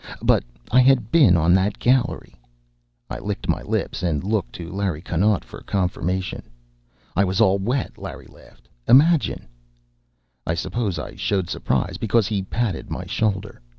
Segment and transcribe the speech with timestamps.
[0.23, 2.33] But I had been on that gallery.
[3.07, 6.41] I licked my lips and looked to Larry Connaught for confirmation.
[7.15, 8.67] "I was all wet," Larry laughed.
[8.87, 9.45] "Imagine!"
[10.43, 13.61] I suppose I showed surprise, because he patted my shoulder.